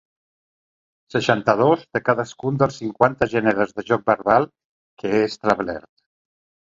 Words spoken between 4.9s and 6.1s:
que he establert.